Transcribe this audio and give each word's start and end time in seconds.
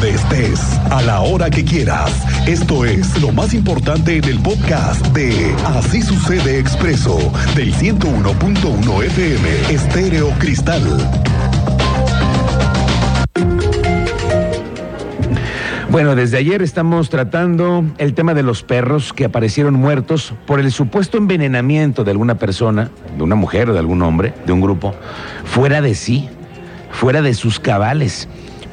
donde 0.00 0.14
estés, 0.14 0.60
a 0.90 1.02
la 1.02 1.20
hora 1.20 1.50
que 1.50 1.64
quieras. 1.64 2.12
Esto 2.46 2.84
es 2.84 3.20
lo 3.20 3.32
más 3.32 3.52
importante 3.52 4.16
en 4.16 4.24
el 4.24 4.38
podcast 4.38 5.04
de 5.08 5.54
Así 5.66 6.02
sucede 6.02 6.58
expreso 6.58 7.16
del 7.56 7.74
101.1 7.74 9.04
FM 9.04 9.48
Estéreo 9.70 10.30
Cristal. 10.38 10.82
Bueno, 15.90 16.14
desde 16.14 16.38
ayer 16.38 16.62
estamos 16.62 17.10
tratando 17.10 17.84
el 17.98 18.14
tema 18.14 18.34
de 18.34 18.42
los 18.44 18.62
perros 18.62 19.12
que 19.12 19.24
aparecieron 19.24 19.74
muertos 19.74 20.32
por 20.46 20.60
el 20.60 20.70
supuesto 20.70 21.18
envenenamiento 21.18 22.04
de 22.04 22.12
alguna 22.12 22.36
persona, 22.36 22.90
de 23.16 23.22
una 23.22 23.34
mujer 23.34 23.70
o 23.70 23.72
de 23.72 23.80
algún 23.80 24.02
hombre, 24.02 24.34
de 24.46 24.52
un 24.52 24.60
grupo, 24.60 24.94
fuera 25.44 25.80
de 25.80 25.94
sí, 25.94 26.28
fuera 26.92 27.20
de 27.20 27.34
sus 27.34 27.58
cabales. 27.58 28.28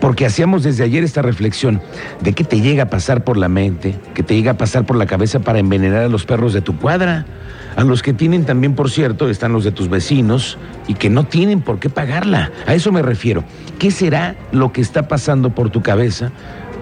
Porque 0.05 0.27
hacíamos 0.27 0.61
desde 0.61 0.83
ayer 0.83 1.03
esta 1.03 1.23
reflexión 1.23 1.81
de 2.21 2.33
qué 2.33 2.43
te 2.43 2.61
llega 2.61 2.83
a 2.83 2.89
pasar 2.91 3.23
por 3.23 3.37
la 3.37 3.50
mente, 3.50 3.96
que 4.13 4.21
te 4.21 4.36
llega 4.36 4.51
a 4.51 4.55
pasar 4.55 4.86
por 4.86 4.97
la 4.97 5.07
cabeza 5.07 5.39
para 5.39 5.57
envenenar 5.57 6.04
a 6.04 6.09
los 6.09 6.25
perros 6.27 6.54
de 6.54 6.61
tu 6.61 6.77
cuadra. 6.77 7.25
A 7.75 7.83
los 7.83 8.04
que 8.04 8.13
tienen 8.13 8.46
también, 8.46 8.75
por 8.75 8.91
cierto, 8.91 9.27
están 9.29 9.51
los 9.51 9.63
de 9.63 9.71
tus 9.71 9.89
vecinos 9.89 10.60
y 10.87 10.93
que 10.93 11.10
no 11.10 11.23
tienen 11.23 11.61
por 11.61 11.79
qué 11.79 11.89
pagarla. 11.89 12.51
A 12.68 12.75
eso 12.75 12.91
me 12.91 13.01
refiero. 13.01 13.43
¿Qué 13.79 13.89
será 13.89 14.36
lo 14.51 14.71
que 14.71 14.82
está 14.82 15.07
pasando 15.07 15.55
por 15.55 15.71
tu 15.71 15.82
cabeza 15.82 16.32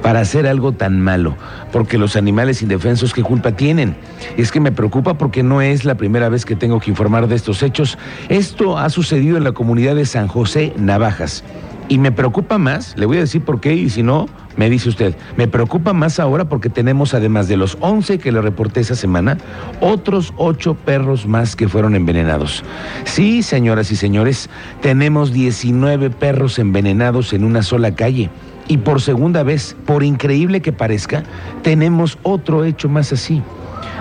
para 0.01 0.19
hacer 0.19 0.45
algo 0.45 0.73
tan 0.73 0.99
malo, 0.99 1.37
porque 1.71 1.97
los 1.97 2.17
animales 2.17 2.61
indefensos 2.61 3.13
qué 3.13 3.23
culpa 3.23 3.53
tienen. 3.53 3.95
Es 4.35 4.51
que 4.51 4.59
me 4.59 4.73
preocupa 4.73 5.17
porque 5.17 5.43
no 5.43 5.61
es 5.61 5.85
la 5.85 5.95
primera 5.95 6.27
vez 6.27 6.45
que 6.45 6.57
tengo 6.57 6.81
que 6.81 6.89
informar 6.89 7.29
de 7.29 7.35
estos 7.35 7.63
hechos. 7.63 7.97
Esto 8.27 8.77
ha 8.77 8.89
sucedido 8.89 9.37
en 9.37 9.45
la 9.45 9.53
comunidad 9.53 9.95
de 9.95 10.05
San 10.05 10.27
José 10.27 10.73
Navajas. 10.75 11.45
Y 11.89 11.97
me 11.97 12.11
preocupa 12.11 12.57
más, 12.57 12.97
le 12.97 13.05
voy 13.05 13.17
a 13.17 13.21
decir 13.21 13.41
por 13.43 13.59
qué, 13.59 13.73
y 13.73 13.89
si 13.89 14.03
no, 14.03 14.27
me 14.55 14.69
dice 14.69 14.89
usted, 14.89 15.15
me 15.35 15.47
preocupa 15.47 15.93
más 15.93 16.19
ahora 16.19 16.45
porque 16.45 16.69
tenemos, 16.69 17.13
además 17.13 17.47
de 17.47 17.57
los 17.57 17.77
11 17.81 18.19
que 18.19 18.31
le 18.31 18.41
reporté 18.41 18.81
esa 18.81 18.95
semana, 18.95 19.37
otros 19.81 20.33
8 20.37 20.75
perros 20.75 21.27
más 21.27 21.55
que 21.55 21.67
fueron 21.67 21.95
envenenados. 21.95 22.63
Sí, 23.03 23.43
señoras 23.43 23.91
y 23.91 23.95
señores, 23.95 24.49
tenemos 24.81 25.33
19 25.33 26.09
perros 26.09 26.59
envenenados 26.59 27.33
en 27.33 27.43
una 27.43 27.63
sola 27.63 27.95
calle. 27.95 28.29
Y 28.67 28.77
por 28.77 29.01
segunda 29.01 29.43
vez, 29.43 29.75
por 29.85 30.03
increíble 30.03 30.61
que 30.61 30.71
parezca, 30.71 31.23
tenemos 31.63 32.17
otro 32.23 32.63
hecho 32.63 32.87
más 32.87 33.11
así. 33.11 33.41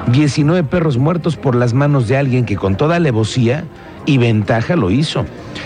19 0.08 0.64
perros 0.64 0.98
muertos 0.98 1.36
por 1.36 1.54
las 1.54 1.74
manos 1.74 2.08
de 2.08 2.16
alguien 2.16 2.44
que 2.44 2.56
con 2.56 2.76
toda 2.76 2.96
alevosía 2.96 3.64
y 4.06 4.18
ventaja 4.18 4.76
lo 4.76 4.90
hizo. 4.90 5.24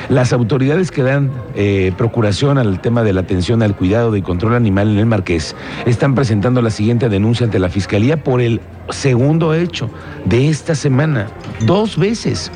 Las 0.09 0.33
autoridades 0.33 0.91
que 0.91 1.03
dan 1.03 1.31
eh, 1.55 1.93
procuración 1.97 2.59
al 2.59 2.81
tema 2.81 3.03
de 3.03 3.13
la 3.13 3.23
atención 3.23 3.63
al 3.63 3.77
cuidado 3.77 4.17
y 4.17 4.23
control 4.23 4.55
animal 4.55 4.89
en 4.91 4.99
el 4.99 5.07
Marqués 5.07 5.57
están 5.85 6.15
presentando 6.15 6.63
la 6.63 6.71
siguiente 6.71 7.09
denuncia 7.09 7.45
ante 7.45 7.59
la 7.59 7.69
Fiscalía 7.69 8.23
por 8.23 8.41
el 8.41 8.61
segundo 8.91 9.53
hecho 9.55 9.91
de 10.25 10.49
esta 10.49 10.75
semana, 10.75 11.27
dos 11.67 11.99
veces. 11.99 12.53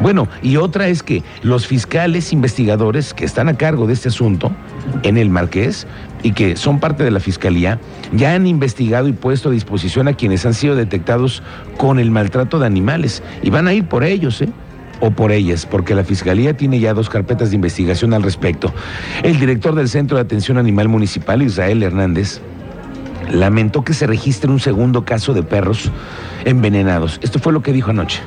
Bueno, 0.00 0.28
y 0.42 0.56
otra 0.56 0.88
es 0.88 1.02
que 1.02 1.22
los 1.42 1.66
fiscales 1.66 2.32
investigadores 2.32 3.14
que 3.14 3.24
están 3.24 3.48
a 3.48 3.56
cargo 3.56 3.86
de 3.86 3.94
este 3.94 4.08
asunto 4.08 4.52
en 5.02 5.16
el 5.16 5.28
Marqués 5.28 5.86
y 6.22 6.32
que 6.32 6.56
son 6.56 6.78
parte 6.78 7.04
de 7.04 7.10
la 7.10 7.20
Fiscalía 7.20 7.80
ya 8.12 8.34
han 8.34 8.46
investigado 8.46 9.08
y 9.08 9.12
puesto 9.12 9.48
a 9.48 9.52
disposición 9.52 10.08
a 10.08 10.14
quienes 10.14 10.46
han 10.46 10.54
sido 10.54 10.76
detectados 10.76 11.42
con 11.76 11.98
el 11.98 12.10
maltrato 12.10 12.58
de 12.58 12.66
animales 12.66 13.22
y 13.42 13.50
van 13.50 13.66
a 13.66 13.74
ir 13.74 13.86
por 13.86 14.04
ellos, 14.04 14.40
¿eh? 14.42 14.48
O 15.02 15.10
por 15.10 15.32
ellas, 15.32 15.66
porque 15.66 15.96
la 15.96 16.04
Fiscalía 16.04 16.56
tiene 16.56 16.78
ya 16.78 16.94
dos 16.94 17.10
carpetas 17.10 17.50
de 17.50 17.56
investigación 17.56 18.14
al 18.14 18.22
respecto. 18.22 18.72
El 19.24 19.40
director 19.40 19.74
del 19.74 19.88
Centro 19.88 20.16
de 20.16 20.22
Atención 20.22 20.58
Animal 20.58 20.88
Municipal, 20.88 21.42
Israel 21.42 21.82
Hernández, 21.82 22.40
lamentó 23.28 23.82
que 23.82 23.94
se 23.94 24.06
registre 24.06 24.48
un 24.48 24.60
segundo 24.60 25.04
caso 25.04 25.34
de 25.34 25.42
perros 25.42 25.90
envenenados. 26.44 27.18
Esto 27.20 27.40
fue 27.40 27.52
lo 27.52 27.62
que 27.62 27.72
dijo 27.72 27.90
anoche. 27.90 28.20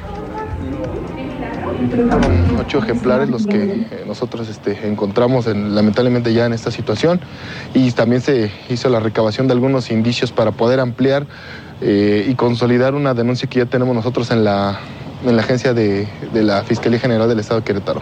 Ocho 2.59 2.80
ejemplares 2.80 3.30
los 3.30 3.47
que 3.47 3.64
eh, 3.64 4.03
nosotros 4.06 4.50
este, 4.50 4.85
encontramos 4.85 5.46
lamentablemente 5.47 6.34
ya 6.34 6.46
en 6.46 6.52
esta 6.52 6.72
situación 6.72 7.22
y 7.74 7.90
también 7.91 8.22
se 8.22 8.52
hizo 8.69 8.90
la 8.90 9.00
recabación 9.00 9.47
de 9.47 9.53
algunos 9.53 9.91
indicios 9.91 10.34
para 10.34 10.52
poder 10.52 10.81
ampliar 10.81 11.25
eh, 11.80 12.25
y 12.28 12.35
consolidar 12.35 12.96
una 12.96 13.14
denuncia 13.14 13.47
que 13.47 13.59
ya 13.59 13.66
tenemos 13.66 13.96
nosotros 13.96 14.31
en 14.31 14.44
la, 14.44 14.80
en 15.30 15.36
la 15.36 15.41
agencia 15.41 15.74
de, 15.74 16.08
de 16.34 16.44
la 16.44 16.63
Fiscalía 16.63 17.00
General 17.00 17.28
del 17.28 17.40
Estado 17.40 17.62
de 17.62 17.66
Querétaro. 17.66 18.02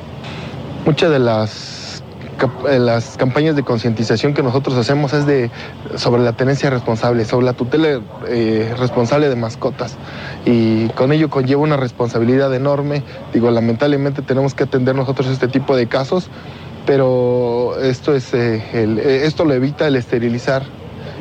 Muchas 0.86 1.12
de 1.12 1.20
las 1.20 1.84
eh, 2.70 2.80
las 2.80 3.16
campañas 3.16 3.56
de 3.56 3.64
concientización 3.64 4.34
que 4.34 4.44
nosotros 4.44 4.76
hacemos 4.76 5.14
es 5.14 5.26
de 5.26 5.50
sobre 5.96 6.24
la 6.24 6.34
tenencia 6.34 6.70
responsable, 6.70 7.26
sobre 7.26 7.46
la 7.46 7.54
tutela 7.54 8.02
eh, 8.28 8.74
responsable 8.78 9.30
de 9.30 9.36
mascotas. 9.36 9.96
Y 10.46 10.88
con 10.90 11.12
ello 11.12 11.30
conlleva 11.30 11.62
una 11.62 11.78
responsabilidad 11.78 12.54
enorme. 12.54 13.04
Digo, 13.34 13.50
lamentablemente 13.52 14.22
tenemos 14.22 14.54
que 14.56 14.64
atender 14.64 14.96
nosotros 14.96 15.28
este 15.28 15.48
tipo 15.48 15.76
de 15.76 15.88
casos, 15.88 16.30
pero 16.86 17.80
esto, 17.82 18.16
es, 18.16 18.34
eh, 18.34 19.24
esto 19.26 19.46
lo 19.46 19.54
evita 19.54 19.88
el 19.88 19.96
esterilizar 19.96 20.64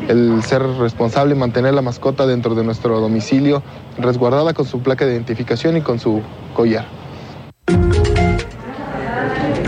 el 0.09 0.43
ser 0.43 0.63
responsable, 0.63 1.35
mantener 1.35 1.75
la 1.75 1.83
mascota 1.83 2.27
dentro 2.27 2.55
de 2.55 2.65
nuestro 2.65 3.01
domicilio, 3.01 3.63
resguardada 3.99 4.55
con 4.55 4.67
su 4.67 4.81
placa 4.81 5.07
de 5.07 5.13
identificación 5.13 5.77
y 5.77 5.81
con 5.81 5.99
su 5.99 6.23
collar. 6.55 6.87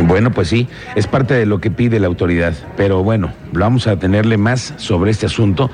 Bueno, 0.07 0.33
pues 0.33 0.49
sí, 0.49 0.69
es 0.97 1.07
parte 1.07 1.35
de 1.35 1.47
lo 1.47 1.61
que 1.61 1.71
pide 1.71 1.99
la 2.01 2.09
autoridad, 2.09 2.55
pero 2.77 3.03
bueno, 3.03 3.33
vamos 3.63 3.87
a 3.87 3.99
tenerle 3.99 4.37
más 4.37 4.75
sobre 4.77 5.11
este 5.11 5.27
asunto. 5.27 5.71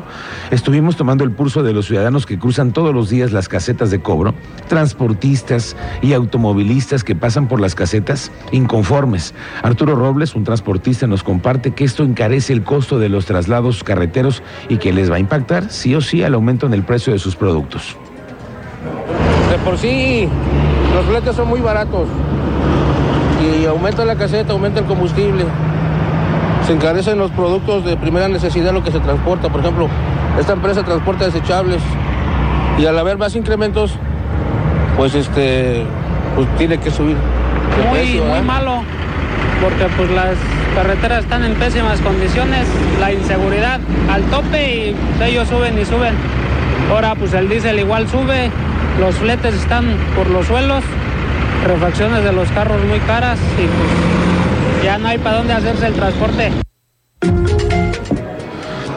Estuvimos 0.50 0.96
tomando 0.96 1.24
el 1.24 1.30
pulso 1.30 1.62
de 1.62 1.72
los 1.72 1.86
ciudadanos 1.86 2.26
que 2.26 2.38
cruzan 2.38 2.72
todos 2.72 2.94
los 2.94 3.08
días 3.08 3.32
las 3.32 3.48
casetas 3.48 3.90
de 3.90 4.00
cobro, 4.00 4.34
transportistas 4.68 5.76
y 6.02 6.12
automovilistas 6.12 7.04
que 7.04 7.14
pasan 7.14 7.48
por 7.48 7.60
las 7.60 7.74
casetas 7.74 8.30
inconformes. 8.52 9.34
Arturo 9.62 9.94
Robles, 9.94 10.34
un 10.34 10.44
transportista, 10.44 11.06
nos 11.06 11.22
comparte 11.22 11.72
que 11.72 11.84
esto 11.84 12.02
encarece 12.02 12.52
el 12.52 12.62
costo 12.62 12.98
de 12.98 13.08
los 13.08 13.26
traslados 13.26 13.84
carreteros 13.84 14.42
y 14.68 14.76
que 14.78 14.92
les 14.92 15.10
va 15.10 15.16
a 15.16 15.18
impactar 15.18 15.70
sí 15.70 15.94
o 15.94 16.00
sí 16.00 16.22
al 16.22 16.34
aumento 16.34 16.66
en 16.66 16.74
el 16.74 16.82
precio 16.82 17.12
de 17.12 17.18
sus 17.18 17.36
productos. 17.36 17.96
De 19.50 19.58
por 19.58 19.78
sí, 19.78 20.28
los 20.94 21.04
fletes 21.06 21.36
son 21.36 21.48
muy 21.48 21.60
baratos 21.60 22.08
y 23.40 23.64
aumenta 23.66 24.04
la 24.04 24.16
caseta, 24.16 24.52
aumenta 24.52 24.80
el 24.80 24.86
combustible. 24.86 25.44
Se 26.66 26.72
encarecen 26.72 27.18
los 27.18 27.30
productos 27.30 27.84
de 27.84 27.96
primera 27.96 28.28
necesidad, 28.28 28.72
lo 28.72 28.82
que 28.82 28.90
se 28.90 28.98
transporta. 28.98 29.48
Por 29.48 29.60
ejemplo, 29.60 29.88
esta 30.38 30.52
empresa 30.52 30.82
transporta 30.82 31.26
desechables 31.26 31.80
y 32.78 32.86
al 32.86 32.98
haber 32.98 33.18
más 33.18 33.36
incrementos, 33.36 33.92
pues 34.96 35.14
este, 35.14 35.84
pues 36.34 36.48
tiene 36.56 36.78
que 36.78 36.90
subir. 36.90 37.16
muy, 37.88 38.20
muy 38.20 38.40
malo, 38.42 38.82
porque 39.62 39.86
pues 39.96 40.10
las 40.10 40.36
carreteras 40.74 41.24
están 41.24 41.44
en 41.44 41.54
pésimas 41.54 42.00
condiciones, 42.00 42.66
la 43.00 43.12
inseguridad 43.12 43.80
al 44.10 44.22
tope 44.24 44.94
y 45.20 45.22
ellos 45.22 45.48
suben 45.48 45.78
y 45.78 45.84
suben. 45.84 46.14
Ahora 46.90 47.14
pues 47.14 47.32
el 47.34 47.48
diésel 47.48 47.78
igual 47.78 48.08
sube, 48.08 48.50
los 49.00 49.14
fletes 49.16 49.54
están 49.54 49.96
por 50.14 50.28
los 50.30 50.46
suelos, 50.46 50.84
refacciones 51.66 52.24
de 52.24 52.32
los 52.32 52.48
carros 52.50 52.82
muy 52.84 53.00
caras 53.00 53.38
y 53.58 53.66
pues 53.66 54.84
ya 54.84 54.98
no 54.98 55.08
hay 55.08 55.18
para 55.18 55.38
dónde 55.38 55.52
hacerse 55.52 55.86
el 55.86 55.94
transporte. 55.94 56.52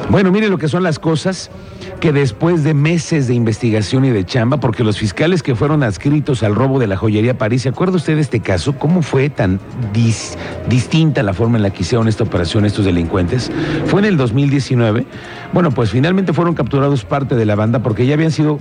Bueno, 0.09 0.31
mire 0.31 0.49
lo 0.49 0.57
que 0.57 0.67
son 0.67 0.81
las 0.81 0.97
cosas 0.97 1.51
que 1.99 2.11
después 2.11 2.63
de 2.63 2.73
meses 2.73 3.27
de 3.27 3.35
investigación 3.35 4.05
y 4.05 4.09
de 4.09 4.25
chamba, 4.25 4.57
porque 4.59 4.83
los 4.83 4.97
fiscales 4.97 5.43
que 5.43 5.53
fueron 5.53 5.83
adscritos 5.83 6.41
al 6.41 6.55
robo 6.55 6.79
de 6.79 6.87
la 6.87 6.97
joyería 6.97 7.37
París, 7.37 7.61
¿se 7.61 7.69
acuerda 7.69 7.97
usted 7.97 8.15
de 8.15 8.21
este 8.21 8.39
caso? 8.39 8.75
¿Cómo 8.75 9.03
fue 9.03 9.29
tan 9.29 9.59
distinta 10.67 11.21
la 11.21 11.33
forma 11.33 11.57
en 11.57 11.63
la 11.63 11.69
que 11.69 11.83
hicieron 11.83 12.07
esta 12.07 12.23
operación 12.23 12.65
estos 12.65 12.85
delincuentes? 12.85 13.51
Fue 13.85 13.99
en 13.99 14.05
el 14.05 14.17
2019. 14.17 15.05
Bueno, 15.53 15.69
pues 15.69 15.91
finalmente 15.91 16.33
fueron 16.33 16.55
capturados 16.55 17.05
parte 17.05 17.35
de 17.35 17.45
la 17.45 17.53
banda 17.53 17.83
porque 17.83 18.07
ya 18.07 18.15
habían 18.15 18.31
sido 18.31 18.59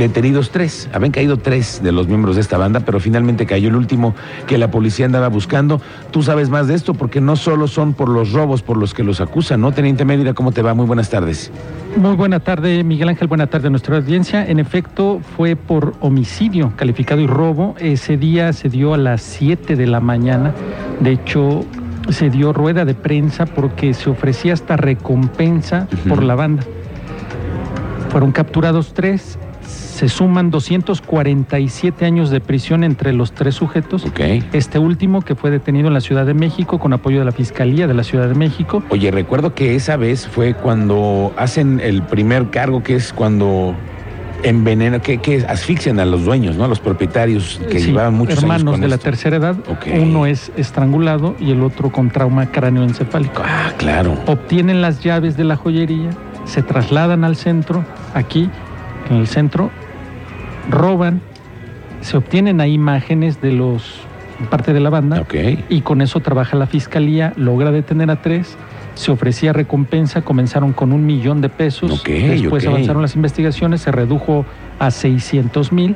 detenidos 0.00 0.50
tres. 0.50 0.88
Habían 0.92 1.12
caído 1.12 1.36
tres 1.36 1.80
de 1.82 1.92
los 1.92 2.08
miembros 2.08 2.34
de 2.34 2.40
esta 2.40 2.58
banda, 2.58 2.80
pero 2.80 2.98
finalmente 2.98 3.46
cayó 3.46 3.68
el 3.68 3.76
último 3.76 4.14
que 4.46 4.58
la 4.58 4.70
policía 4.70 5.06
andaba 5.06 5.28
buscando. 5.28 5.80
Tú 6.10 6.22
sabes 6.22 6.48
más 6.48 6.66
de 6.66 6.74
esto 6.74 6.94
porque 6.94 7.20
no 7.20 7.36
solo 7.36 7.68
son 7.68 7.92
por 7.92 8.08
los 8.08 8.32
robos 8.32 8.62
por 8.62 8.76
los 8.76 8.94
que 8.94 9.04
los 9.04 9.20
acusan, 9.20 9.60
¿no? 9.60 9.72
Teniente 9.72 10.04
Mérida, 10.04 10.32
¿cómo 10.32 10.52
te 10.52 10.62
va? 10.62 10.74
Muy 10.74 10.86
buenas 10.86 11.10
tardes. 11.10 11.52
Muy 11.96 12.16
buena 12.16 12.40
tarde, 12.40 12.82
Miguel 12.82 13.10
Ángel. 13.10 13.28
Buena 13.28 13.46
tarde 13.46 13.68
a 13.68 13.70
nuestra 13.70 13.98
audiencia. 13.98 14.44
En 14.44 14.58
efecto, 14.58 15.20
fue 15.36 15.54
por 15.54 15.94
homicidio 16.00 16.72
calificado 16.76 17.20
y 17.20 17.26
robo. 17.26 17.74
Ese 17.78 18.16
día 18.16 18.52
se 18.52 18.68
dio 18.68 18.94
a 18.94 18.96
las 18.96 19.20
7 19.22 19.76
de 19.76 19.86
la 19.86 20.00
mañana. 20.00 20.54
De 21.00 21.12
hecho, 21.12 21.66
se 22.08 22.30
dio 22.30 22.54
rueda 22.54 22.86
de 22.86 22.94
prensa 22.94 23.44
porque 23.44 23.92
se 23.92 24.08
ofrecía 24.08 24.54
hasta 24.54 24.76
recompensa 24.76 25.86
por 26.08 26.22
la 26.22 26.34
banda. 26.34 26.64
Fueron 28.10 28.32
capturados 28.32 28.92
tres, 28.92 29.38
se 29.70 30.08
suman 30.08 30.50
247 30.50 32.06
años 32.06 32.30
de 32.30 32.40
prisión 32.40 32.84
entre 32.84 33.12
los 33.12 33.32
tres 33.32 33.54
sujetos. 33.54 34.06
Este 34.52 34.78
último 34.78 35.22
que 35.22 35.34
fue 35.34 35.50
detenido 35.50 35.88
en 35.88 35.94
la 35.94 36.00
Ciudad 36.00 36.24
de 36.24 36.34
México 36.34 36.78
con 36.78 36.92
apoyo 36.92 37.18
de 37.18 37.24
la 37.24 37.32
Fiscalía 37.32 37.86
de 37.86 37.94
la 37.94 38.02
Ciudad 38.02 38.28
de 38.28 38.34
México. 38.34 38.82
Oye, 38.88 39.10
recuerdo 39.10 39.54
que 39.54 39.74
esa 39.74 39.96
vez 39.96 40.26
fue 40.26 40.54
cuando 40.54 41.32
hacen 41.36 41.80
el 41.80 42.02
primer 42.02 42.48
cargo, 42.50 42.82
que 42.82 42.96
es 42.96 43.12
cuando 43.12 43.74
envenenan, 44.42 45.00
que, 45.00 45.18
que 45.18 45.44
asfixian 45.46 46.00
a 46.00 46.06
los 46.06 46.24
dueños, 46.24 46.56
¿no? 46.56 46.64
A 46.64 46.68
los 46.68 46.80
propietarios 46.80 47.60
que 47.70 47.80
llevaban 47.80 48.14
muchos 48.14 48.38
hermanos 48.38 48.74
años 48.74 48.80
de 48.80 48.88
la 48.88 48.98
tercera 48.98 49.36
edad. 49.36 49.56
Uno 50.00 50.26
es 50.26 50.50
estrangulado 50.56 51.36
y 51.38 51.50
el 51.50 51.62
otro 51.62 51.90
con 51.90 52.10
trauma 52.10 52.46
cráneoencefálico. 52.50 53.42
Ah, 53.44 53.72
claro. 53.76 54.16
Obtienen 54.26 54.80
las 54.80 55.00
llaves 55.02 55.36
de 55.36 55.44
la 55.44 55.56
joyería, 55.56 56.10
se 56.46 56.62
trasladan 56.62 57.24
al 57.24 57.36
centro, 57.36 57.84
aquí, 58.14 58.48
en 59.10 59.16
el 59.16 59.26
centro, 59.26 59.70
roban, 60.70 61.20
se 62.00 62.16
obtienen 62.16 62.60
ahí 62.60 62.74
imágenes 62.74 63.40
de 63.40 63.52
los 63.52 64.00
parte 64.48 64.72
de 64.72 64.80
la 64.80 64.88
banda 64.88 65.26
y 65.68 65.82
con 65.82 66.00
eso 66.00 66.20
trabaja 66.20 66.56
la 66.56 66.66
fiscalía, 66.66 67.34
logra 67.36 67.72
detener 67.72 68.10
a 68.10 68.22
tres, 68.22 68.56
se 68.94 69.10
ofrecía 69.10 69.52
recompensa, 69.52 70.22
comenzaron 70.22 70.72
con 70.72 70.92
un 70.92 71.06
millón 71.06 71.40
de 71.40 71.48
pesos, 71.48 72.02
después 72.04 72.66
avanzaron 72.66 73.02
las 73.02 73.14
investigaciones, 73.14 73.80
se 73.80 73.92
redujo 73.92 74.44
a 74.78 74.90
600 74.90 75.72
mil 75.72 75.94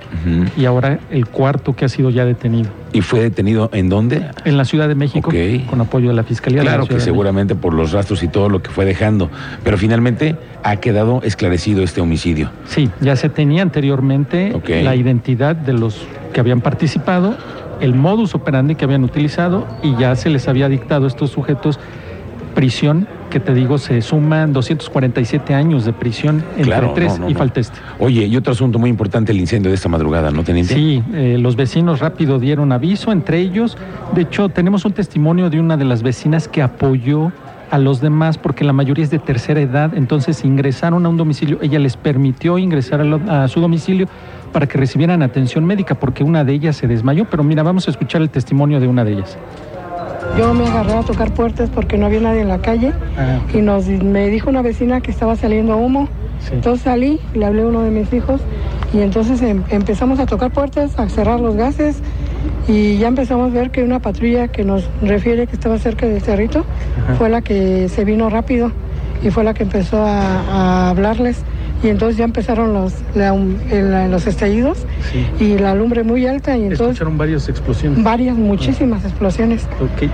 y 0.56 0.66
ahora 0.66 1.00
el 1.10 1.26
cuarto 1.26 1.74
que 1.74 1.86
ha 1.86 1.88
sido 1.88 2.10
ya 2.10 2.24
detenido. 2.24 2.70
¿Y 2.92 3.00
fue 3.00 3.20
detenido 3.20 3.70
en 3.72 3.88
dónde? 3.88 4.26
En 4.44 4.56
la 4.56 4.64
Ciudad 4.64 4.88
de 4.88 4.94
México, 4.94 5.32
con 5.68 5.80
apoyo 5.80 6.10
de 6.10 6.14
la 6.14 6.22
Fiscalía. 6.22 6.60
Claro 6.62 6.86
que 6.86 7.00
seguramente 7.00 7.54
por 7.54 7.74
los 7.74 7.92
rastros 7.92 8.22
y 8.22 8.28
todo 8.28 8.48
lo 8.48 8.62
que 8.62 8.70
fue 8.70 8.84
dejando, 8.84 9.30
pero 9.64 9.78
finalmente 9.78 10.36
ha 10.62 10.76
quedado 10.76 11.20
esclarecido 11.22 11.82
este 11.82 12.00
homicidio. 12.00 12.50
Sí, 12.66 12.90
ya 13.00 13.16
se 13.16 13.28
tenía 13.28 13.62
anteriormente 13.62 14.52
la 14.82 14.94
identidad 14.94 15.56
de 15.56 15.72
los 15.72 16.06
que 16.32 16.40
habían 16.40 16.60
participado, 16.60 17.36
el 17.80 17.94
modus 17.94 18.34
operandi 18.34 18.74
que 18.74 18.84
habían 18.84 19.04
utilizado 19.04 19.66
y 19.82 19.96
ya 19.96 20.14
se 20.14 20.30
les 20.30 20.46
había 20.46 20.68
dictado 20.68 21.06
a 21.06 21.08
estos 21.08 21.30
sujetos 21.30 21.80
prisión, 22.54 23.06
que 23.30 23.40
te 23.40 23.52
digo, 23.52 23.78
se 23.78 24.00
suman 24.00 24.52
247 24.52 25.54
años 25.54 25.84
de 25.84 25.92
prisión 25.92 26.42
entre 26.56 26.88
tres 26.94 27.20
y 27.28 27.34
falta 27.34 27.60
este. 27.60 27.78
Oye, 27.98 28.26
y 28.26 28.36
otro 28.36 28.52
asunto 28.52 28.78
muy 28.78 28.90
importante, 28.90 29.32
el 29.32 29.40
incendio 29.40 29.70
de 29.70 29.76
esta 29.76 29.88
madrugada, 29.88 30.30
¿no, 30.30 30.44
teniente? 30.44 30.74
Sí, 30.74 31.02
eh, 31.12 31.36
los 31.38 31.56
vecinos 31.56 32.00
rápido 32.00 32.38
dieron 32.38 32.72
aviso, 32.72 33.12
entre 33.12 33.40
ellos, 33.40 33.76
de 34.14 34.22
hecho, 34.22 34.48
tenemos 34.48 34.84
un 34.84 34.92
testimonio 34.92 35.50
de 35.50 35.60
una 35.60 35.76
de 35.76 35.84
las 35.84 36.02
vecinas 36.02 36.48
que 36.48 36.62
apoyó 36.62 37.32
a 37.70 37.78
los 37.78 38.00
demás 38.00 38.38
porque 38.38 38.62
la 38.62 38.72
mayoría 38.72 39.04
es 39.04 39.10
de 39.10 39.18
tercera 39.18 39.60
edad, 39.60 39.92
entonces 39.96 40.44
ingresaron 40.44 41.04
a 41.06 41.08
un 41.08 41.16
domicilio, 41.16 41.58
ella 41.60 41.78
les 41.78 41.96
permitió 41.96 42.58
ingresar 42.58 43.00
a, 43.00 43.44
a 43.44 43.48
su 43.48 43.60
domicilio 43.60 44.06
para 44.52 44.68
que 44.68 44.78
recibieran 44.78 45.22
atención 45.22 45.64
médica 45.64 45.96
porque 45.96 46.22
una 46.22 46.44
de 46.44 46.52
ellas 46.52 46.76
se 46.76 46.86
desmayó, 46.86 47.24
pero 47.24 47.42
mira, 47.42 47.64
vamos 47.64 47.88
a 47.88 47.90
escuchar 47.90 48.22
el 48.22 48.30
testimonio 48.30 48.78
de 48.78 48.86
una 48.86 49.04
de 49.04 49.14
ellas. 49.14 49.36
Yo 50.36 50.52
me 50.52 50.66
agarré 50.66 50.94
a 50.94 51.02
tocar 51.02 51.32
puertas 51.32 51.70
porque 51.70 51.96
no 51.96 52.06
había 52.06 52.20
nadie 52.20 52.40
en 52.40 52.48
la 52.48 52.58
calle 52.58 52.92
ah, 53.16 53.38
y 53.52 53.58
nos, 53.58 53.86
me 53.86 54.28
dijo 54.28 54.50
una 54.50 54.62
vecina 54.62 55.00
que 55.00 55.10
estaba 55.10 55.36
saliendo 55.36 55.76
humo. 55.76 56.08
Entonces 56.50 56.82
salí, 56.82 57.20
le 57.34 57.46
hablé 57.46 57.62
a 57.62 57.66
uno 57.66 57.82
de 57.82 57.90
mis 57.90 58.12
hijos 58.12 58.40
y 58.92 59.00
entonces 59.00 59.40
em, 59.42 59.62
empezamos 59.70 60.18
a 60.18 60.26
tocar 60.26 60.50
puertas, 60.50 60.98
a 60.98 61.08
cerrar 61.08 61.40
los 61.40 61.56
gases 61.56 62.02
y 62.68 62.98
ya 62.98 63.08
empezamos 63.08 63.52
a 63.52 63.54
ver 63.54 63.70
que 63.70 63.82
una 63.82 64.00
patrulla 64.00 64.48
que 64.48 64.64
nos 64.64 64.90
refiere 65.00 65.46
que 65.46 65.54
estaba 65.54 65.78
cerca 65.78 66.06
del 66.06 66.20
cerrito 66.20 66.64
fue 67.16 67.28
la 67.28 67.40
que 67.40 67.88
se 67.88 68.04
vino 68.04 68.28
rápido 68.28 68.72
y 69.22 69.30
fue 69.30 69.44
la 69.44 69.54
que 69.54 69.62
empezó 69.62 70.04
a 70.04 70.90
hablarles 70.90 71.44
y 71.84 71.88
entonces 71.88 72.16
ya 72.16 72.24
empezaron 72.24 72.72
los, 72.72 72.94
los 73.14 74.26
estallidos 74.26 74.86
y 75.38 75.58
la 75.58 75.74
lumbre 75.74 76.02
muy 76.02 76.26
alta. 76.26 76.56
Y 76.56 76.62
entonces, 76.62 76.86
¿Escucharon 76.86 77.18
varias 77.18 77.48
explosiones? 77.50 78.02
Varias, 78.02 78.36
muchísimas 78.36 79.04
explosiones. 79.04 79.68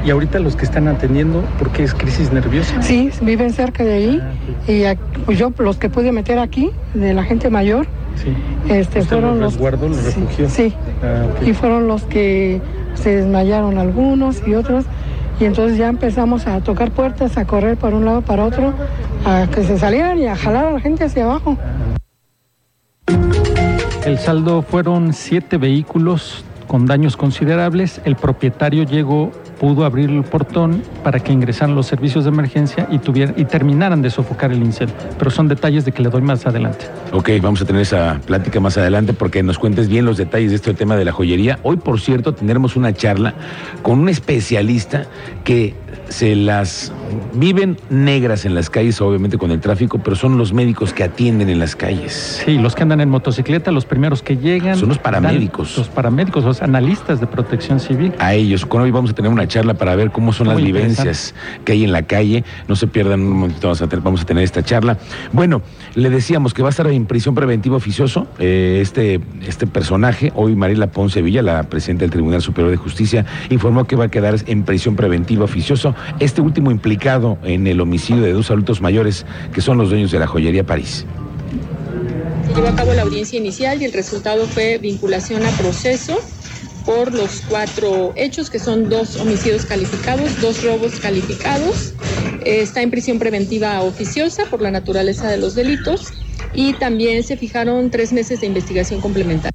¿Y 0.05 0.11
ahorita 0.11 0.41
los 0.41 0.57
que 0.57 0.65
están 0.65 0.89
atendiendo, 0.89 1.43
por 1.61 1.71
qué 1.71 1.85
es 1.85 1.95
crisis 1.95 2.33
nerviosa? 2.33 2.83
Sí, 2.83 3.11
viven 3.23 3.53
cerca 3.53 3.85
de 3.85 3.93
ahí 3.93 4.21
ah, 4.21 4.71
y 4.71 4.83
pues 5.25 5.39
yo 5.39 5.53
los 5.59 5.77
que 5.77 5.89
pude 5.89 6.11
meter 6.11 6.41
aquí, 6.41 6.71
de 6.95 7.15
la 7.15 7.23
gente 7.23 7.51
mayor, 7.51 7.87
sí. 8.17 8.35
este, 8.69 9.03
fueron 9.03 9.39
los... 9.39 9.53
resguardo, 9.53 9.89
los 9.89 10.03
refugió? 10.03 10.49
Sí, 10.49 10.75
ah, 11.05 11.27
y 11.47 11.53
fueron 11.53 11.87
los 11.87 12.03
que 12.03 12.61
se 12.95 13.15
desmayaron 13.15 13.79
algunos 13.79 14.43
y 14.45 14.55
otros 14.55 14.87
y 15.41 15.47
entonces 15.47 15.79
ya 15.79 15.89
empezamos 15.89 16.47
a 16.47 16.61
tocar 16.61 16.91
puertas, 16.91 17.39
a 17.39 17.47
correr 17.47 17.79
por 17.79 17.95
un 17.95 18.05
lado 18.05 18.21
para 18.21 18.45
otro, 18.45 18.75
a 19.25 19.47
que 19.47 19.65
se 19.65 19.79
salieran 19.79 20.19
y 20.19 20.27
a 20.27 20.37
jalar 20.37 20.67
a 20.67 20.73
la 20.73 20.81
gente 20.81 21.05
hacia 21.05 21.25
abajo. 21.25 21.57
El 24.05 24.19
saldo 24.19 24.63
fueron 24.63 25.15
siete 25.15 25.57
vehículos 25.57 26.45
con 26.67 26.85
daños 26.87 27.17
considerables. 27.17 28.01
El 28.05 28.17
propietario 28.17 28.85
llegó 28.85 29.33
pudo 29.61 29.85
abrir 29.85 30.09
el 30.09 30.25
portón 30.25 30.83
para 31.05 31.21
que 31.21 31.35
ingresaran 31.35 31.75
los 31.75 31.87
servicios 31.87 32.25
de 32.25 32.31
emergencia 32.31 32.89
y, 32.91 32.99
tuvieran, 32.99 33.35
y 33.37 33.45
terminaran 33.45 34.01
de 34.01 34.09
sofocar 34.09 34.51
el 34.51 34.63
incendio. 34.63 34.97
Pero 35.19 35.31
son 35.31 35.49
detalles 35.49 35.85
de 35.85 35.93
que 35.93 36.03
le 36.03 36.09
doy 36.09 36.23
más 36.23 36.47
adelante. 36.47 36.87
Ok, 37.13 37.29
vamos 37.43 37.61
a 37.61 37.67
tener 37.67 37.83
esa 37.83 38.19
plática 38.25 38.59
más 38.59 38.79
adelante 38.79 39.13
porque 39.13 39.43
nos 39.43 39.59
cuentes 39.59 39.89
bien 39.89 40.07
los 40.07 40.17
detalles 40.17 40.51
de 40.51 40.57
este 40.57 40.73
tema 40.73 40.97
de 40.97 41.05
la 41.05 41.13
joyería. 41.13 41.59
Hoy, 41.63 41.77
por 41.77 42.01
cierto, 42.01 42.33
tendremos 42.33 42.75
una 42.75 42.95
charla 42.95 43.35
con 43.83 43.99
un 43.99 44.09
especialista 44.09 45.05
que 45.45 45.75
se 46.09 46.35
las 46.35 46.93
viven 47.35 47.77
negras 47.89 48.45
en 48.45 48.55
las 48.55 48.69
calles, 48.69 49.01
obviamente 49.01 49.39
con 49.39 49.51
el 49.51 49.61
tráfico, 49.61 49.99
pero 49.99 50.17
son 50.17 50.39
los 50.39 50.53
médicos 50.53 50.93
que 50.93 51.05
atienden 51.05 51.49
en 51.49 51.59
las 51.59 51.77
calles. 51.77 52.43
Sí, 52.45 52.59
los 52.59 52.75
que 52.75 52.83
andan 52.83 53.01
en 53.01 53.09
motocicleta, 53.09 53.71
los 53.71 53.85
primeros 53.85 54.23
que 54.23 54.37
llegan. 54.37 54.77
Son 54.77 54.89
los 54.89 54.99
paramédicos. 54.99 55.79
los 55.79 55.89
paramédicos, 55.89 56.45
los 56.45 56.63
analistas 56.63 57.21
de 57.21 57.27
protección 57.27 57.79
civil. 57.81 58.13
A 58.19 58.35
ellos. 58.35 58.67
Con 58.67 58.83
hoy 58.83 58.91
vamos 58.91 59.11
a 59.11 59.15
tener 59.15 59.31
una 59.31 59.47
charla 59.51 59.75
para 59.75 59.95
ver 59.95 60.11
cómo 60.11 60.33
son 60.33 60.49
las 60.49 60.57
vivencias 60.57 61.35
que 61.67 61.73
hay 61.73 61.85
en 61.85 61.93
la 61.93 62.03
calle. 62.03 62.45
No 62.69 62.77
se 62.77 62.87
pierdan 62.87 63.21
un 63.21 63.33
momentito, 63.33 63.67
vamos 63.67 63.83
a 63.83 63.89
tener, 63.89 64.03
vamos 64.03 64.23
a 64.23 64.25
tener 64.25 64.45
esta 64.45 64.63
charla. 64.63 64.97
Bueno, 65.33 65.61
le 65.95 66.09
decíamos 66.09 66.55
que 66.55 66.63
va 66.63 66.69
a 66.69 66.71
estar 66.71 66.87
en 66.87 67.05
prisión 67.05 67.35
preventiva 67.35 67.77
oficioso 67.77 68.27
eh, 68.39 68.79
este, 68.81 69.21
este 69.47 69.67
personaje. 69.67 70.33
Hoy 70.35 70.57
Mariela 70.57 70.87
Ponce 70.87 71.21
Villa, 71.21 71.43
la 71.43 71.65
presidenta 71.65 72.05
del 72.05 72.11
Tribunal 72.11 72.41
Superior 72.41 72.71
de 72.71 72.79
Justicia, 72.79 73.27
informó 73.51 73.85
que 73.85 73.97
va 73.97 74.05
a 74.05 74.09
quedar 74.09 74.37
en 74.47 74.63
prisión 74.63 74.97
preventiva 74.97 75.45
oficioso. 75.45 75.95
Este 76.21 76.41
último 76.41 76.71
implicado 76.71 77.37
en 77.43 77.67
el 77.67 77.81
homicidio 77.81 78.23
de 78.23 78.33
dos 78.33 78.51
adultos 78.51 78.81
mayores 78.81 79.27
que 79.53 79.61
son 79.61 79.77
los 79.77 79.91
dueños 79.91 80.11
de 80.11 80.21
la 80.21 80.27
joyería 80.27 80.65
París. 80.65 81.05
Se 82.47 82.55
llevó 82.55 82.69
a 82.69 82.75
cabo 82.77 82.95
la 82.95 83.03
audiencia 83.03 83.39
inicial 83.39 83.83
y 83.83 83.85
el 83.85 83.93
resultado 83.93 84.47
fue 84.47 84.79
vinculación 84.79 85.45
a 85.45 85.51
proceso 85.51 86.19
por 86.85 87.13
los 87.13 87.43
cuatro 87.49 88.13
hechos, 88.17 88.51
que 88.51 88.59
son 88.59 88.89
dos 88.89 89.17
homicidios 89.17 89.65
calificados, 89.65 90.41
dos 90.41 90.63
robos 90.65 90.99
calificados. 91.01 91.95
Eh, 92.45 92.63
está 92.63 92.83
en 92.83 92.91
prisión 92.91 93.19
preventiva 93.19 93.81
oficiosa 93.83 94.45
por 94.47 94.63
la 94.63 94.71
naturaleza 94.71 95.29
de 95.29 95.37
los 95.37 95.55
delitos 95.55 96.13
y 96.55 96.73
también 96.75 97.23
se 97.23 97.37
fijaron 97.37 97.91
tres 97.91 98.13
meses 98.13 98.41
de 98.41 98.47
investigación 98.47 99.01
complementaria. 99.01 99.51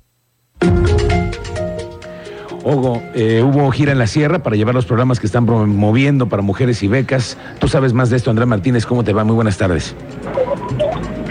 Hugo, 2.63 3.03
eh, 3.13 3.44
hubo 3.44 3.70
gira 3.70 3.91
en 3.91 4.00
la 4.00 4.08
sierra 4.08 4.41
para 4.41 4.55
llevar 4.55 4.74
los 4.74 4.88
programas 4.88 5.20
que 5.20 5.27
están 5.27 5.46
promoviendo 5.46 6.27
para 6.27 6.41
mujeres 6.41 6.82
y 6.82 6.88
becas. 6.88 7.38
Tú 7.60 7.67
sabes 7.67 7.94
más 7.94 8.10
de 8.10 8.17
esto, 8.17 8.32
Andrea 8.32 8.48
Martínez. 8.48 8.88
¿Cómo 8.88 9.03
te 9.03 9.13
va? 9.13 9.24
Muy 9.24 9.36
buenas 9.36 9.58
tardes. 9.58 9.96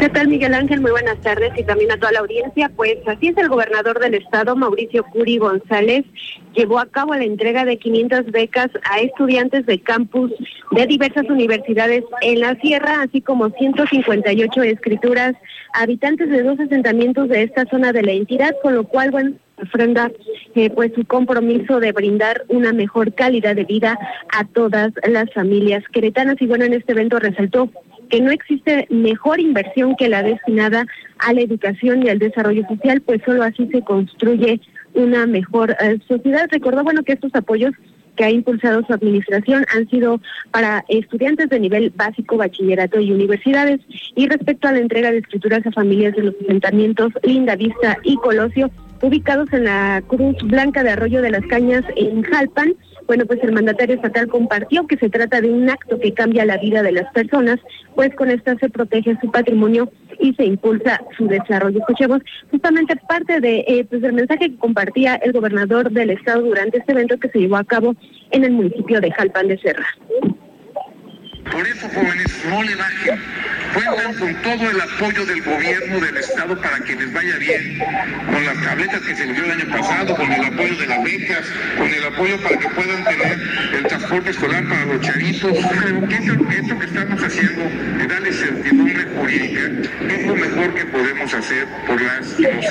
¿Qué 0.05 0.11
tal, 0.11 0.29
Miguel 0.29 0.53
Ángel? 0.53 0.83
Muy 0.83 0.91
buenas 0.91 1.19
tardes 1.23 1.53
y 1.57 1.63
también 1.63 1.91
a 1.91 1.97
toda 1.97 2.13
la 2.13 2.19
audiencia. 2.19 2.71
Pues 2.77 2.99
así 3.07 3.29
es, 3.29 3.39
el 3.39 3.49
gobernador 3.49 3.99
del 3.99 4.13
estado, 4.13 4.55
Mauricio 4.55 5.03
Curi 5.03 5.39
González, 5.39 6.05
llevó 6.55 6.79
a 6.79 6.85
cabo 6.85 7.15
la 7.15 7.25
entrega 7.25 7.65
de 7.65 7.79
500 7.79 8.27
becas 8.27 8.69
a 8.91 9.01
estudiantes 9.01 9.65
de 9.65 9.81
campus 9.81 10.31
de 10.73 10.87
diversas 10.87 11.25
universidades 11.31 12.05
en 12.21 12.41
la 12.41 12.55
sierra, 12.57 13.01
así 13.01 13.23
como 13.23 13.49
158 13.49 14.63
escrituras 14.65 15.37
habitantes 15.73 16.29
de 16.29 16.43
dos 16.43 16.61
asentamientos 16.61 17.31
de 17.31 17.45
esta 17.45 17.65
zona 17.71 17.95
de 17.95 18.03
la 18.03 18.13
entidad, 18.13 18.55
con 18.63 18.75
lo 18.75 18.85
cual, 18.85 19.11
bueno, 19.11 19.33
ofrenda 19.63 20.11
eh, 20.55 20.69
pues 20.69 20.93
su 20.95 21.07
compromiso 21.07 21.81
de 21.81 21.93
brindar 21.93 22.45
una 22.49 22.75
mejor 22.75 23.15
calidad 23.15 23.57
de 23.57 23.65
vida 23.65 23.99
a 24.37 24.45
todas 24.45 24.93
las 25.09 25.33
familias 25.33 25.83
queretanas 25.93 26.37
y 26.41 26.47
bueno 26.47 26.65
en 26.65 26.75
este 26.75 26.93
evento 26.93 27.19
resaltó 27.19 27.71
que 28.15 28.21
no 28.21 28.31
existe 28.31 28.87
mejor 28.91 29.41
inversión 29.41 29.97
que 29.97 30.09
la 30.09 30.23
destinada 30.23 30.87
a 31.19 31.33
la 31.33 31.41
educación 31.41 32.07
y 32.07 32.11
al 32.11 32.21
desarrollo 32.21 32.65
social 32.69 33.01
pues 33.01 33.21
solo 33.27 33.43
así 33.43 33.67
se 33.73 33.83
construye 33.83 34.61
una 34.93 35.27
mejor 35.27 35.77
eh, 35.81 35.99
sociedad 36.07 36.47
recordó 36.49 36.85
bueno 36.85 37.03
que 37.03 37.15
estos 37.15 37.35
apoyos 37.35 37.75
que 38.15 38.23
ha 38.23 38.31
impulsado 38.31 38.87
su 38.87 38.93
administración 38.93 39.67
han 39.75 39.91
sido 39.91 40.21
para 40.53 40.85
estudiantes 40.89 41.49
de 41.49 41.59
nivel 41.59 41.91
básico, 41.91 42.37
bachillerato 42.37 43.01
y 43.01 43.11
universidades. 43.11 43.81
Y 44.15 44.29
respecto 44.29 44.69
a 44.69 44.73
la 44.73 44.79
entrega 44.79 45.11
de 45.11 45.19
escrituras 45.19 45.67
a 45.67 45.73
familias 45.73 46.15
de 46.15 46.23
los 46.23 46.35
asentamientos 46.45 47.13
Linda 47.25 47.57
Vista 47.57 47.99
y 48.05 48.15
Colosio, 48.19 48.71
ubicados 49.03 49.53
en 49.53 49.65
la 49.65 50.01
Cruz 50.07 50.37
Blanca 50.45 50.85
de 50.85 50.91
Arroyo 50.91 51.23
de 51.23 51.31
las 51.31 51.45
Cañas 51.47 51.83
en 51.97 52.23
Jalpan. 52.23 52.77
Bueno, 53.07 53.27
pues 53.27 53.43
el 53.43 53.53
mandatario 53.53 53.97
estatal 53.97 54.29
compartió 54.29 54.87
que 54.87 54.97
se 54.97 55.11
trata 55.11 55.41
de 55.41 55.51
un 55.51 55.69
acto 55.69 55.99
que 55.99 56.15
cambia 56.15 56.45
la 56.45 56.57
vida 56.57 56.83
de 56.83 56.93
las 56.93 57.13
personas, 57.13 57.61
pues 57.95 58.15
con 58.15 58.31
esta 58.31 58.57
se 58.57 58.71
protege 58.71 59.17
su 59.21 59.31
patrimonio 59.31 59.91
y 60.19 60.33
se 60.35 60.45
impulsa 60.45 61.01
su 61.17 61.27
desarrollo. 61.27 61.81
Escuchemos 61.81 62.21
justamente 62.51 62.97
parte 63.09 63.41
de 63.41 63.65
eh, 63.67 63.87
pues, 63.89 64.03
del 64.03 64.15
mensaje 64.15 64.51
que 64.51 64.57
compartía 64.57 65.17
el 65.17 65.33
gobernador 65.33 65.91
del 65.91 66.11
estado 66.11 66.43
durante 66.43 66.79
este 66.79 66.93
evento 66.93 67.19
que 67.19 67.29
se 67.29 67.41
llevó 67.41 67.57
a 67.57 67.65
cabo 67.65 67.95
en 68.31 68.45
el 68.45 68.53
municipio 68.53 69.01
de 69.01 69.11
Jalpan 69.11 69.49
de 69.49 69.59
Serra. 69.59 69.87
Por 71.51 71.67
eso, 71.67 71.89
jóvenes, 71.89 72.45
no 72.49 72.63
le 72.63 72.75
bajen. 72.75 73.21
Cuentan 73.75 74.15
con 74.15 74.35
todo 74.43 74.71
el 74.71 74.81
apoyo 74.81 75.27
del 75.27 75.43
gobierno 75.43 76.01
del 76.01 76.17
Estado 76.17 76.59
para 76.61 76.79
que 76.81 76.95
les 76.95 77.13
vaya 77.13 77.37
bien, 77.39 77.79
con 77.79 78.45
las 78.45 78.63
tabletas 78.63 79.01
que 79.01 79.17
se 79.17 79.27
les 79.27 79.35
dio 79.35 79.45
el 79.45 79.51
año 79.51 79.69
pasado, 79.69 80.17
con 80.17 80.33
el 80.33 80.45
apoyo 80.45 80.77
de 80.77 80.87
las 80.87 81.03
becas, 81.03 81.45
con 81.77 81.89
el 81.89 82.05
apoyo 82.05 82.41
para 82.41 82.57
que 82.57 82.69
puedan 82.69 83.03
tener 83.05 83.37
el 83.75 83.85
transporte 83.87 84.31
escolar 84.31 84.63
para 84.69 84.85
los 84.85 85.01
chavitos. 85.01 85.59
Creo 85.81 86.09
que 86.09 86.15
esto, 86.15 86.39
que 86.79 86.87
estamos 86.87 87.21
haciendo, 87.23 87.65
de 87.99 88.07
darle 88.07 88.33
certidumbre 88.33 89.05
jurídica, 89.17 89.61
es 90.09 90.27
lo 90.27 90.37
mejor 90.37 90.73
que 90.75 90.85
podemos 90.87 91.35
hacer 91.35 91.67
por 91.87 92.01
las 92.01 92.39
y 92.39 92.43
los 92.43 92.65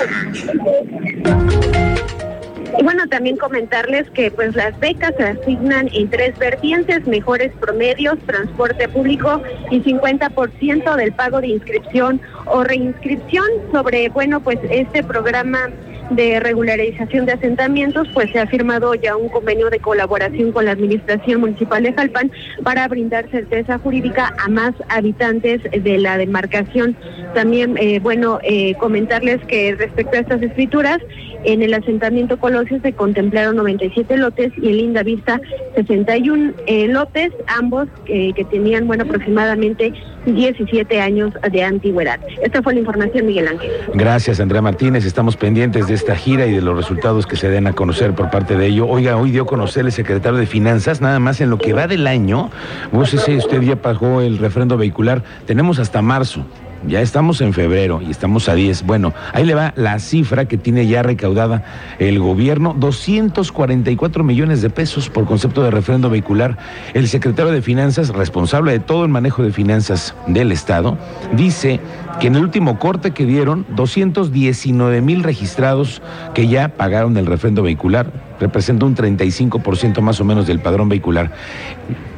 y 2.78 2.82
bueno, 2.82 3.06
también 3.08 3.36
comentarles 3.36 4.08
que 4.10 4.30
pues 4.30 4.54
las 4.56 4.78
becas 4.80 5.12
se 5.16 5.24
asignan 5.24 5.88
en 5.92 6.10
tres 6.10 6.36
vertientes, 6.38 7.06
mejores 7.06 7.52
promedios, 7.60 8.18
transporte 8.26 8.88
público 8.88 9.42
y 9.70 9.80
50% 9.80 10.96
del 10.96 11.12
pago 11.12 11.40
de 11.40 11.48
inscripción 11.48 12.20
o 12.46 12.64
reinscripción. 12.64 13.46
Sobre, 13.70 14.08
bueno, 14.08 14.40
pues 14.40 14.58
este 14.68 15.02
programa 15.02 15.70
de 16.10 16.40
regularización 16.40 17.26
de 17.26 17.32
asentamientos, 17.32 18.08
pues 18.12 18.30
se 18.30 18.38
ha 18.38 18.46
firmado 18.46 18.94
ya 18.94 19.16
un 19.16 19.28
convenio 19.28 19.70
de 19.70 19.78
colaboración 19.78 20.52
con 20.52 20.66
la 20.66 20.72
Administración 20.72 21.40
Municipal 21.40 21.82
de 21.82 21.92
Jalpan 21.92 22.30
para 22.62 22.86
brindar 22.88 23.28
certeza 23.30 23.78
jurídica 23.78 24.34
a 24.38 24.48
más 24.48 24.74
habitantes 24.88 25.62
de 25.62 25.98
la 25.98 26.18
demarcación. 26.18 26.96
También, 27.34 27.76
eh, 27.78 28.00
bueno, 28.00 28.38
eh, 28.42 28.74
comentarles 28.74 29.40
que 29.46 29.74
respecto 29.74 30.16
a 30.16 30.20
estas 30.20 30.42
escrituras, 30.42 30.98
en 31.44 31.62
el 31.62 31.74
asentamiento 31.74 32.38
Colosio 32.38 32.80
se 32.80 32.92
contemplaron 32.94 33.56
97 33.56 34.16
lotes 34.16 34.52
y 34.56 34.68
en 34.68 34.76
Linda 34.78 35.02
Vista 35.02 35.40
61 35.74 36.54
eh, 36.66 36.88
lotes, 36.88 37.32
ambos 37.46 37.88
que 38.06 38.46
tenían, 38.50 38.86
bueno, 38.86 39.04
aproximadamente 39.04 39.92
17 40.26 41.00
años 41.00 41.32
de 41.50 41.62
antigüedad. 41.62 42.18
Esta 42.42 42.62
fue 42.62 42.74
la 42.74 42.80
información, 42.80 43.26
Miguel 43.26 43.48
Ángel. 43.48 43.70
Gracias, 43.94 44.40
Andrea 44.40 44.62
Martínez. 44.62 45.04
Estamos 45.04 45.36
pendientes 45.36 45.86
de 45.86 45.93
esta 45.94 46.16
gira 46.16 46.46
y 46.46 46.52
de 46.52 46.60
los 46.60 46.76
resultados 46.76 47.26
que 47.26 47.36
se 47.36 47.48
den 47.48 47.66
a 47.66 47.72
conocer 47.72 48.14
por 48.14 48.30
parte 48.30 48.56
de 48.56 48.66
ello. 48.66 48.86
Oiga, 48.86 49.16
hoy 49.16 49.30
dio 49.30 49.44
a 49.44 49.46
conocer 49.46 49.86
el 49.86 49.92
secretario 49.92 50.38
de 50.38 50.46
Finanzas, 50.46 51.00
nada 51.00 51.18
más 51.18 51.40
en 51.40 51.50
lo 51.50 51.58
que 51.58 51.72
va 51.72 51.86
del 51.86 52.06
año. 52.06 52.50
No 52.92 53.06
sé 53.06 53.18
si 53.18 53.36
usted 53.36 53.60
ya 53.62 53.76
pagó 53.76 54.20
el 54.20 54.38
refrendo 54.38 54.76
vehicular. 54.76 55.22
Tenemos 55.46 55.78
hasta 55.78 56.02
marzo. 56.02 56.44
Ya 56.86 57.00
estamos 57.00 57.40
en 57.40 57.54
febrero 57.54 58.02
y 58.02 58.10
estamos 58.10 58.48
a 58.48 58.54
10. 58.54 58.84
Bueno, 58.84 59.14
ahí 59.32 59.44
le 59.44 59.54
va 59.54 59.72
la 59.74 59.98
cifra 59.98 60.44
que 60.44 60.58
tiene 60.58 60.86
ya 60.86 61.02
recaudada 61.02 61.64
el 61.98 62.18
gobierno, 62.18 62.74
244 62.78 64.22
millones 64.22 64.60
de 64.60 64.68
pesos 64.68 65.08
por 65.08 65.24
concepto 65.24 65.62
de 65.62 65.70
refrendo 65.70 66.10
vehicular. 66.10 66.58
El 66.92 67.08
secretario 67.08 67.52
de 67.52 67.62
Finanzas, 67.62 68.10
responsable 68.10 68.72
de 68.72 68.80
todo 68.80 69.04
el 69.04 69.10
manejo 69.10 69.42
de 69.42 69.50
finanzas 69.50 70.14
del 70.26 70.52
Estado, 70.52 70.98
dice 71.32 71.80
que 72.20 72.26
en 72.26 72.36
el 72.36 72.42
último 72.42 72.78
corte 72.78 73.12
que 73.12 73.24
dieron, 73.24 73.64
219 73.70 75.00
mil 75.00 75.22
registrados 75.22 76.02
que 76.34 76.48
ya 76.48 76.68
pagaron 76.68 77.16
el 77.16 77.24
refrendo 77.24 77.62
vehicular, 77.62 78.12
representa 78.40 78.84
un 78.84 78.94
35% 78.94 80.00
más 80.02 80.20
o 80.20 80.24
menos 80.24 80.46
del 80.46 80.60
padrón 80.60 80.90
vehicular, 80.90 81.32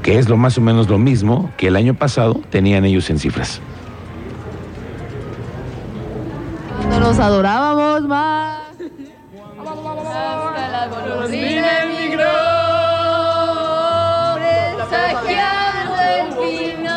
que 0.02 0.18
es 0.18 0.28
lo 0.28 0.36
más 0.36 0.58
o 0.58 0.60
menos 0.60 0.88
lo 0.88 0.98
mismo 0.98 1.52
que 1.56 1.68
el 1.68 1.76
año 1.76 1.94
pasado 1.94 2.40
tenían 2.50 2.84
ellos 2.84 3.08
en 3.10 3.20
cifras. 3.20 3.60
Nos 7.06 7.18
adorábamos 7.20 8.02
más. 8.02 8.62
Hasta 9.60 10.68
la 10.68 10.88
golondrina 10.88 11.84
emigró, 11.84 12.24
presagiando 14.88 15.94
el 16.16 16.26
final. 16.72 16.96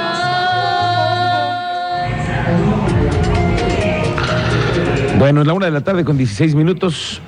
Bueno, 5.20 5.42
es 5.42 5.48
la 5.48 5.54
una 5.54 5.68
de 5.68 5.72
la 5.72 5.82
tarde 5.82 6.04
con 6.04 6.18
16 6.18 6.56
minutos 6.56 7.22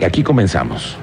y 0.00 0.04
aquí 0.04 0.22
comenzamos. 0.22 0.96